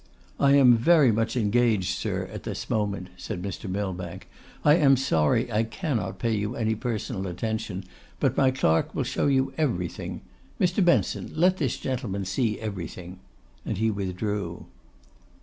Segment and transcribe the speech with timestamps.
[0.39, 3.69] 'I am very much engaged, sir, at this moment,' said Mr.
[3.69, 4.27] Millbank;
[4.65, 7.83] 'I am sorry I cannot pay you any personal attention,
[8.19, 10.21] but my clerk will show you everything.
[10.59, 10.83] Mr.
[10.83, 13.19] Benson, let this gentleman see everything;'
[13.63, 14.65] and he withdrew.